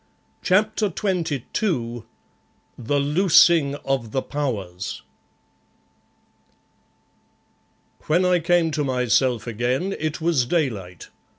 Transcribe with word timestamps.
CHAPTER 0.41 0.87
XXII 0.87 2.01
THE 2.75 2.99
LOOSING 2.99 3.75
OF 3.85 4.09
THE 4.09 4.23
POWERS 4.23 5.03
When 8.07 8.25
I 8.25 8.39
came 8.39 8.71
to 8.71 8.83
myself 8.83 9.45
again, 9.45 9.95
it 9.99 10.19
was 10.19 10.47
daylight. 10.47 11.09